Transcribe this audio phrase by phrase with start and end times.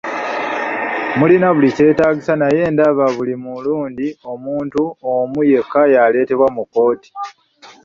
[1.17, 4.81] Mulina buli kyetaagisa naye ndaba buli mulundi omuntu
[5.15, 7.09] omu yekka y'aleetebwa mu kkooti!